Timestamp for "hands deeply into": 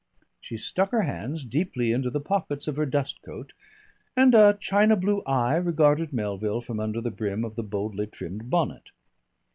1.03-2.09